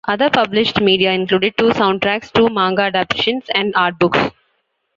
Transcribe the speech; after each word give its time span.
Other 0.07 0.31
published 0.31 0.81
media 0.81 1.11
included 1.11 1.55
two 1.59 1.69
soundtracks, 1.69 2.31
two 2.33 2.49
manga 2.49 2.89
adaptions 2.91 3.43
and 3.53 3.71
art 3.75 3.99
books. 3.99 4.17